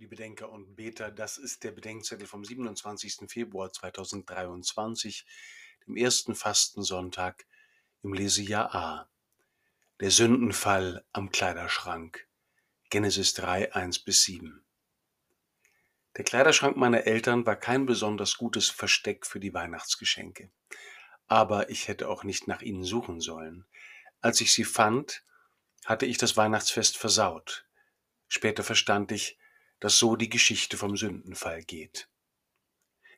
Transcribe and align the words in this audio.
Liebe 0.00 0.16
Denker 0.16 0.50
und 0.50 0.76
Beter, 0.76 1.10
das 1.10 1.36
ist 1.36 1.62
der 1.62 1.72
Bedenkzettel 1.72 2.26
vom 2.26 2.42
27. 2.42 3.30
Februar 3.30 3.70
2023, 3.70 5.26
dem 5.86 5.94
ersten 5.94 6.34
Fastensonntag 6.34 7.44
im 8.02 8.14
Lesejahr 8.14 8.74
A. 8.74 9.10
Der 10.00 10.10
Sündenfall 10.10 11.04
am 11.12 11.30
Kleiderschrank. 11.30 12.26
Genesis 12.88 13.34
3, 13.34 13.74
1 13.74 13.98
bis 13.98 14.22
7. 14.22 14.64
Der 16.16 16.24
Kleiderschrank 16.24 16.78
meiner 16.78 17.04
Eltern 17.04 17.44
war 17.44 17.56
kein 17.56 17.84
besonders 17.84 18.38
gutes 18.38 18.70
Versteck 18.70 19.26
für 19.26 19.38
die 19.38 19.52
Weihnachtsgeschenke. 19.52 20.50
Aber 21.26 21.68
ich 21.68 21.88
hätte 21.88 22.08
auch 22.08 22.24
nicht 22.24 22.48
nach 22.48 22.62
ihnen 22.62 22.84
suchen 22.84 23.20
sollen. 23.20 23.66
Als 24.22 24.40
ich 24.40 24.54
sie 24.54 24.64
fand, 24.64 25.22
hatte 25.84 26.06
ich 26.06 26.16
das 26.16 26.38
Weihnachtsfest 26.38 26.96
versaut. 26.96 27.66
Später 28.28 28.62
verstand 28.62 29.12
ich, 29.12 29.36
dass 29.80 29.98
so 29.98 30.16
die 30.16 30.30
Geschichte 30.30 30.76
vom 30.76 30.96
Sündenfall 30.96 31.62
geht. 31.62 32.08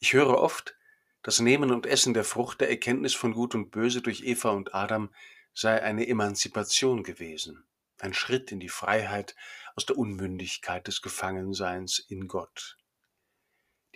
Ich 0.00 0.12
höre 0.12 0.38
oft, 0.38 0.76
das 1.22 1.40
Nehmen 1.40 1.72
und 1.72 1.86
Essen 1.86 2.14
der 2.14 2.24
Frucht 2.24 2.60
der 2.60 2.70
Erkenntnis 2.70 3.14
von 3.14 3.32
Gut 3.32 3.54
und 3.54 3.70
Böse 3.70 4.02
durch 4.02 4.22
Eva 4.22 4.50
und 4.50 4.74
Adam 4.74 5.12
sei 5.54 5.82
eine 5.82 6.06
Emanzipation 6.06 7.02
gewesen, 7.02 7.64
ein 7.98 8.14
Schritt 8.14 8.52
in 8.52 8.60
die 8.60 8.68
Freiheit 8.68 9.34
aus 9.74 9.86
der 9.86 9.98
Unmündigkeit 9.98 10.86
des 10.86 11.02
Gefangenseins 11.02 11.98
in 11.98 12.28
Gott. 12.28 12.76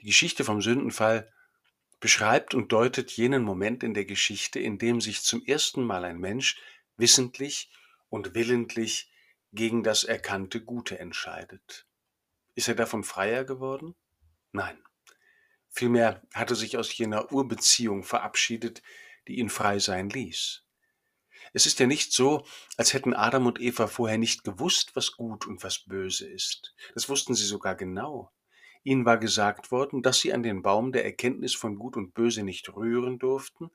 Die 0.01 0.07
Geschichte 0.07 0.43
vom 0.43 0.61
Sündenfall 0.61 1.33
beschreibt 2.01 2.55
und 2.55 2.73
deutet 2.73 3.13
jenen 3.13 3.45
Moment 3.45 3.85
in 3.85 3.95
der 3.95 4.05
Geschichte, 4.05 4.59
in 4.59 4.79
dem 4.79 5.01
sich 5.01 5.23
zum 5.23 5.45
ersten 5.45 5.85
Mal 5.85 6.05
ein 6.05 6.19
Mensch 6.19 6.61
wissentlich 6.97 7.71
und 8.09 8.35
willentlich 8.35 9.11
gegen 9.53 9.85
das 9.85 10.03
erkannte 10.03 10.61
Gute 10.61 10.99
entscheidet. 10.99 11.87
Ist 12.55 12.69
er 12.69 12.75
davon 12.75 13.05
freier 13.05 13.45
geworden? 13.45 13.95
Nein. 14.53 14.79
Vielmehr 15.69 16.23
hat 16.35 16.51
er 16.51 16.57
sich 16.57 16.77
aus 16.77 16.97
jener 16.97 17.33
Urbeziehung 17.33 18.03
verabschiedet, 18.03 18.83
die 19.27 19.39
ihn 19.39 19.49
frei 19.49 19.79
sein 19.79 20.11
ließ. 20.11 20.63
Es 21.55 21.67
ist 21.67 21.81
ja 21.81 21.87
nicht 21.87 22.13
so, 22.13 22.45
als 22.77 22.93
hätten 22.93 23.15
Adam 23.15 23.47
und 23.47 23.61
Eva 23.61 23.87
vorher 23.87 24.19
nicht 24.19 24.45
gewusst, 24.45 24.95
was 24.97 25.13
gut 25.13 25.47
und 25.47 25.63
was 25.63 25.81
böse 25.81 26.29
ist. 26.29 26.75
Das 26.95 27.09
wussten 27.09 27.35
sie 27.35 27.45
sogar 27.45 27.75
genau. 27.75 28.33
Ihnen 28.85 29.05
war 29.05 29.19
gesagt 29.19 29.71
worden, 29.71 30.03
dass 30.03 30.21
sie 30.21 30.33
an 30.33 30.43
den 30.43 30.63
Baum 30.63 30.93
der 30.93 31.05
Erkenntnis 31.05 31.55
von 31.55 31.77
Gut 31.77 31.97
und 31.97 32.15
Böse 32.15 32.43
nicht 32.43 32.75
rühren 32.75 33.19
durften 33.19 33.71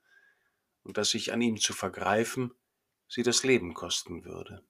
und 0.83 0.97
dass 0.97 1.11
sich 1.11 1.31
an 1.33 1.41
ihm 1.41 1.57
zu 1.57 1.73
vergreifen 1.73 2.53
sie 3.07 3.23
das 3.23 3.43
Leben 3.43 3.73
kosten 3.73 4.25
würde. 4.25 4.63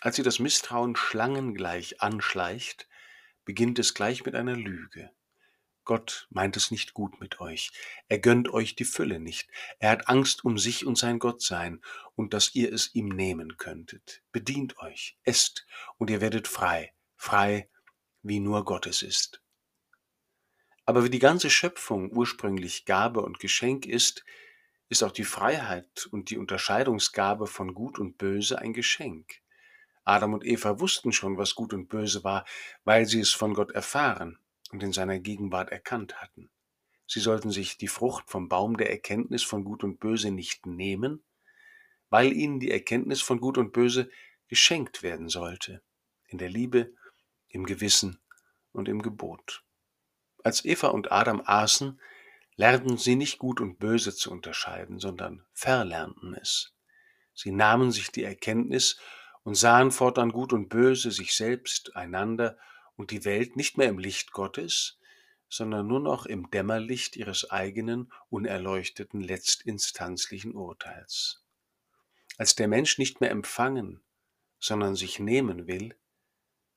Als 0.00 0.16
sie 0.16 0.22
das 0.22 0.38
Misstrauen 0.38 0.96
schlangengleich 0.96 2.00
anschleicht, 2.00 2.88
beginnt 3.44 3.78
es 3.78 3.94
gleich 3.94 4.24
mit 4.24 4.34
einer 4.34 4.56
Lüge. 4.56 5.10
Gott 5.84 6.28
meint 6.30 6.56
es 6.56 6.70
nicht 6.70 6.94
gut 6.94 7.20
mit 7.20 7.40
euch. 7.40 7.72
Er 8.08 8.18
gönnt 8.18 8.48
euch 8.48 8.76
die 8.76 8.84
Fülle 8.84 9.18
nicht. 9.18 9.50
Er 9.78 9.90
hat 9.90 10.08
Angst 10.08 10.44
um 10.44 10.58
sich 10.58 10.86
und 10.86 10.96
sein 10.96 11.18
Gottsein 11.18 11.80
und 12.14 12.34
dass 12.34 12.54
ihr 12.54 12.72
es 12.72 12.94
ihm 12.94 13.08
nehmen 13.08 13.56
könntet. 13.56 14.22
Bedient 14.30 14.78
euch, 14.78 15.18
esst 15.24 15.66
und 15.98 16.10
ihr 16.10 16.20
werdet 16.20 16.46
frei, 16.46 16.92
frei, 17.16 17.68
wie 18.22 18.40
nur 18.40 18.64
Gottes 18.64 19.02
ist. 19.02 19.42
Aber 20.84 21.04
wie 21.04 21.10
die 21.10 21.18
ganze 21.18 21.50
Schöpfung 21.50 22.12
ursprünglich 22.12 22.84
Gabe 22.84 23.22
und 23.22 23.38
Geschenk 23.38 23.86
ist, 23.86 24.24
ist 24.88 25.02
auch 25.02 25.12
die 25.12 25.24
Freiheit 25.24 26.06
und 26.10 26.30
die 26.30 26.36
Unterscheidungsgabe 26.36 27.46
von 27.46 27.74
Gut 27.74 27.98
und 27.98 28.18
Böse 28.18 28.58
ein 28.58 28.72
Geschenk. 28.72 29.39
Adam 30.10 30.34
und 30.34 30.44
Eva 30.44 30.80
wussten 30.80 31.12
schon, 31.12 31.38
was 31.38 31.54
gut 31.54 31.72
und 31.72 31.88
böse 31.88 32.24
war, 32.24 32.44
weil 32.84 33.06
sie 33.06 33.20
es 33.20 33.30
von 33.30 33.54
Gott 33.54 33.70
erfahren 33.70 34.38
und 34.72 34.82
in 34.82 34.92
seiner 34.92 35.20
Gegenwart 35.20 35.70
erkannt 35.70 36.20
hatten. 36.20 36.50
Sie 37.06 37.20
sollten 37.20 37.50
sich 37.50 37.78
die 37.78 37.88
Frucht 37.88 38.28
vom 38.28 38.48
Baum 38.48 38.76
der 38.76 38.90
Erkenntnis 38.90 39.44
von 39.44 39.64
Gut 39.64 39.84
und 39.84 40.00
Böse 40.00 40.30
nicht 40.30 40.66
nehmen, 40.66 41.22
weil 42.08 42.32
ihnen 42.32 42.58
die 42.58 42.70
Erkenntnis 42.72 43.20
von 43.20 43.40
Gut 43.40 43.56
und 43.56 43.72
Böse 43.72 44.10
geschenkt 44.48 45.04
werden 45.04 45.28
sollte, 45.28 45.80
in 46.26 46.38
der 46.38 46.48
Liebe, 46.48 46.92
im 47.48 47.64
Gewissen 47.64 48.20
und 48.72 48.88
im 48.88 49.02
Gebot. 49.02 49.62
Als 50.42 50.64
Eva 50.64 50.88
und 50.88 51.12
Adam 51.12 51.40
aßen, 51.44 52.00
lernten 52.56 52.98
sie 52.98 53.14
nicht 53.14 53.38
Gut 53.38 53.60
und 53.60 53.78
Böse 53.78 54.14
zu 54.14 54.32
unterscheiden, 54.32 54.98
sondern 54.98 55.44
verlernten 55.52 56.34
es. 56.34 56.74
Sie 57.32 57.52
nahmen 57.52 57.92
sich 57.92 58.10
die 58.10 58.24
Erkenntnis 58.24 58.98
und 59.42 59.54
sahen 59.54 59.90
fortan 59.90 60.32
Gut 60.32 60.52
und 60.52 60.68
Böse, 60.68 61.10
sich 61.10 61.34
selbst, 61.34 61.96
einander 61.96 62.58
und 62.96 63.10
die 63.10 63.24
Welt 63.24 63.56
nicht 63.56 63.78
mehr 63.78 63.88
im 63.88 63.98
Licht 63.98 64.32
Gottes, 64.32 64.98
sondern 65.48 65.86
nur 65.86 66.00
noch 66.00 66.26
im 66.26 66.50
Dämmerlicht 66.50 67.16
ihres 67.16 67.50
eigenen, 67.50 68.12
unerleuchteten, 68.28 69.20
letztinstanzlichen 69.20 70.54
Urteils. 70.54 71.42
Als 72.38 72.54
der 72.54 72.68
Mensch 72.68 72.98
nicht 72.98 73.20
mehr 73.20 73.30
empfangen, 73.30 74.00
sondern 74.58 74.94
sich 74.94 75.18
nehmen 75.18 75.66
will, 75.66 75.96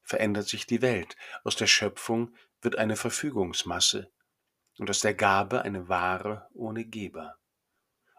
verändert 0.02 0.48
sich 0.48 0.66
die 0.66 0.82
Welt. 0.82 1.16
Aus 1.44 1.56
der 1.56 1.68
Schöpfung 1.68 2.36
wird 2.62 2.78
eine 2.78 2.96
Verfügungsmasse 2.96 4.12
und 4.80 4.90
aus 4.90 5.02
der 5.02 5.14
Gabe 5.14 5.62
eine 5.62 5.88
Ware 5.88 6.48
ohne 6.54 6.86
Geber. 6.86 7.38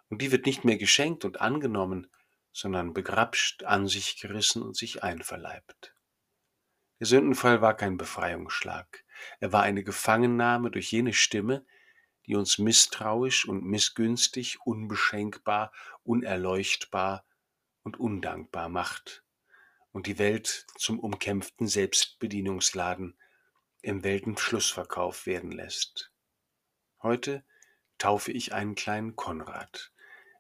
Und 0.09 0.22
die 0.22 0.31
wird 0.31 0.47
nicht 0.47 0.65
mehr 0.65 0.76
geschenkt 0.76 1.25
und 1.25 1.41
angenommen, 1.41 2.06
sondern 2.55 2.95
begrapscht, 2.95 3.65
an 3.65 3.89
sich 3.89 4.19
gerissen 4.21 4.63
und 4.63 4.77
sich 4.77 5.03
einverleibt. 5.03 5.95
Der 7.01 7.07
Sündenfall 7.09 7.61
war 7.61 7.77
kein 7.77 7.99
Befreiungsschlag, 7.99 9.05
er 9.41 9.53
war 9.53 9.63
eine 9.65 9.83
Gefangennahme 9.83 10.71
durch 10.71 10.91
jene 10.93 11.13
Stimme, 11.13 11.67
die 12.27 12.37
uns 12.37 12.59
misstrauisch 12.59 13.47
und 13.47 13.65
missgünstig, 13.65 14.61
unbeschenkbar, 14.65 15.73
unerleuchtbar 16.05 17.27
und 17.83 17.99
undankbar 17.99 18.69
macht 18.69 19.25
und 19.93 20.07
die 20.07 20.19
Welt 20.19 20.67
zum 20.77 20.99
umkämpften 20.99 21.67
Selbstbedienungsladen 21.67 23.19
im 23.83 24.03
Weltenschlussverkauf 24.03 25.27
werden 25.27 25.53
lässt. 25.53 26.13
Heute 27.03 27.45
taufe 27.99 28.33
ich 28.33 28.55
einen 28.55 28.75
kleinen 28.77 29.15
Konrad, 29.17 29.93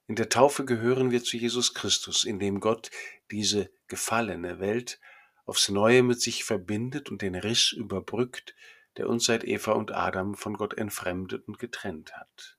in 0.06 0.16
der 0.16 0.28
Taufe 0.28 0.64
gehören 0.64 1.10
wir 1.10 1.24
zu 1.24 1.36
Jesus 1.36 1.72
Christus, 1.74 2.24
indem 2.24 2.60
Gott 2.60 2.90
diese 3.30 3.70
gefallene 3.88 4.60
Welt 4.60 5.00
aufs 5.46 5.68
Neue 5.68 6.02
mit 6.02 6.20
sich 6.20 6.44
verbindet 6.44 7.10
und 7.10 7.22
den 7.22 7.34
Riss 7.34 7.72
überbrückt, 7.72 8.54
der 8.96 9.08
uns 9.08 9.24
seit 9.24 9.44
Eva 9.44 9.72
und 9.72 9.92
Adam 9.92 10.34
von 10.34 10.54
Gott 10.54 10.74
entfremdet 10.74 11.46
und 11.48 11.58
getrennt 11.58 12.14
hat. 12.16 12.58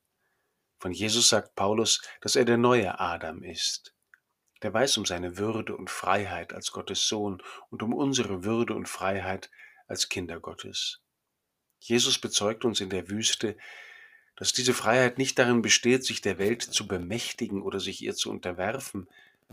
Von 0.80 0.92
Jesus 0.92 1.30
sagt 1.30 1.56
Paulus, 1.56 2.02
dass 2.22 2.36
er 2.36 2.46
der 2.46 2.58
neue 2.58 3.00
Adam 3.00 3.44
ist. 3.44 3.96
Der 4.62 4.74
weiß 4.74 4.98
um 4.98 5.06
seine 5.06 5.38
Würde 5.38 5.76
und 5.76 5.90
Freiheit 5.90 6.54
als 6.54 6.72
Gottes 6.72 7.08
Sohn 7.08 7.42
und 7.70 7.84
um 7.84 7.94
unsere 7.94 8.44
Würde 8.44 8.74
und 8.74 8.90
Freiheit 8.90 9.52
als 9.88 10.10
Kinder 10.10 10.40
Gottes. 10.40 11.02
Jesus 11.80 12.18
bezeugt 12.20 12.66
uns 12.66 12.82
in 12.82 12.90
der 12.90 13.10
Wüste, 13.10 13.58
dass 14.36 14.54
diese 14.54 14.74
Freiheit 14.74 15.18
nicht 15.18 15.40
darin 15.40 15.62
besteht, 15.62 16.04
sich 16.04 16.22
der 16.22 16.38
Welt 16.38 16.62
zu 16.62 16.88
bemächtigen 16.88 17.62
oder 17.62 17.80
sich 17.80 18.02
ihr 18.02 18.16
zu 18.16 18.30
unterwerfen, 18.30 19.08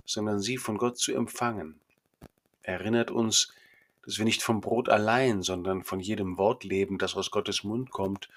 sondern 0.05 0.41
sie 0.41 0.57
von 0.57 0.79
Gott 0.79 0.99
zu 0.99 1.15
empfangen. 1.15 1.81
Er 2.63 2.81
erinnert 2.81 3.11
uns, 3.11 3.53
dass 4.05 4.19
wir 4.19 4.25
nicht 4.25 4.43
vom 4.43 4.61
Brot 4.61 4.89
allein, 4.89 5.43
sondern 5.43 5.85
von 5.85 6.01
jedem 6.01 6.37
Wort 6.39 6.65
leben, 6.65 6.99
das 6.99 7.15
aus 7.15 7.31
Gottes 7.31 7.63
Mund 7.63 7.91
kommt 7.91 8.29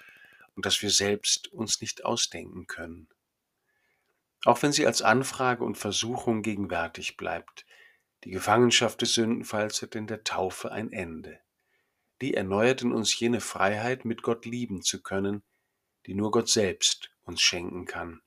und 0.55 0.65
das 0.65 0.81
wir 0.81 0.91
selbst 0.91 1.51
uns 1.51 1.81
nicht 1.81 2.05
ausdenken 2.05 2.67
können. 2.67 3.07
Auch 4.45 4.61
wenn 4.61 4.71
sie 4.71 4.85
als 4.85 5.01
Anfrage 5.01 5.63
und 5.63 5.77
Versuchung 5.77 6.43
gegenwärtig 6.43 7.17
bleibt, 7.17 7.65
die 8.23 8.31
Gefangenschaft 8.31 9.01
des 9.01 9.13
Sündenfalls 9.13 9.81
hat 9.81 9.95
in 9.95 10.07
der 10.07 10.23
Taufe 10.23 10.71
ein 10.71 10.91
Ende. 10.91 11.39
Die 12.21 12.35
erneuert 12.35 12.83
in 12.83 12.91
uns 12.91 13.19
jene 13.19 13.41
Freiheit, 13.41 14.05
mit 14.05 14.21
Gott 14.21 14.45
lieben 14.45 14.83
zu 14.83 15.01
können, 15.01 15.41
die 16.05 16.13
nur 16.13 16.31
Gott 16.31 16.49
selbst 16.49 17.11
uns 17.23 17.41
schenken 17.41 17.85
kann. 17.85 18.21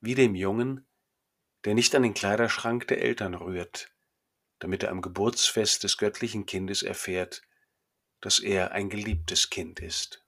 Wie 0.00 0.14
dem 0.14 0.34
Jungen, 0.34 0.86
der 1.64 1.74
nicht 1.74 1.94
an 1.94 2.02
den 2.02 2.14
Kleiderschrank 2.14 2.88
der 2.88 3.00
Eltern 3.00 3.34
rührt, 3.34 3.92
damit 4.58 4.82
er 4.82 4.90
am 4.90 5.02
Geburtsfest 5.02 5.84
des 5.84 5.98
göttlichen 5.98 6.46
Kindes 6.46 6.82
erfährt, 6.82 7.42
dass 8.20 8.38
er 8.38 8.72
ein 8.72 8.88
geliebtes 8.88 9.50
Kind 9.50 9.80
ist. 9.80 10.23